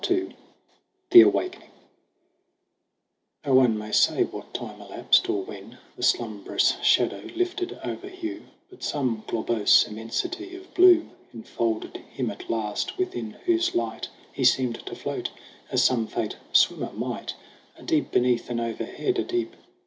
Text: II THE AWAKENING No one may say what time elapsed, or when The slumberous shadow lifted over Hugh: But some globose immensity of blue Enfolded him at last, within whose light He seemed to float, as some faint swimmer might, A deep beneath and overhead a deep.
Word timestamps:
II 0.09 0.35
THE 1.11 1.21
AWAKENING 1.21 1.69
No 3.45 3.53
one 3.53 3.77
may 3.77 3.91
say 3.91 4.23
what 4.23 4.51
time 4.51 4.81
elapsed, 4.81 5.29
or 5.29 5.43
when 5.43 5.77
The 5.95 6.01
slumberous 6.01 6.77
shadow 6.81 7.21
lifted 7.35 7.77
over 7.83 8.07
Hugh: 8.07 8.45
But 8.71 8.81
some 8.81 9.21
globose 9.27 9.85
immensity 9.87 10.55
of 10.55 10.73
blue 10.73 11.11
Enfolded 11.35 11.97
him 11.97 12.31
at 12.31 12.49
last, 12.49 12.97
within 12.97 13.33
whose 13.45 13.75
light 13.75 14.09
He 14.33 14.43
seemed 14.43 14.83
to 14.87 14.95
float, 14.95 15.29
as 15.69 15.83
some 15.83 16.07
faint 16.07 16.35
swimmer 16.51 16.93
might, 16.93 17.35
A 17.77 17.83
deep 17.83 18.09
beneath 18.09 18.49
and 18.49 18.59
overhead 18.59 19.19
a 19.19 19.23
deep. 19.23 19.55